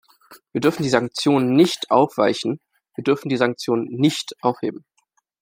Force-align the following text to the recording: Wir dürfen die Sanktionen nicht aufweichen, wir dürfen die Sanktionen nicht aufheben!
Wir 0.51 0.61
dürfen 0.61 0.81
die 0.81 0.89
Sanktionen 0.89 1.53
nicht 1.55 1.91
aufweichen, 1.91 2.59
wir 2.95 3.03
dürfen 3.03 3.29
die 3.29 3.37
Sanktionen 3.37 3.83
nicht 3.87 4.33
aufheben! 4.41 4.83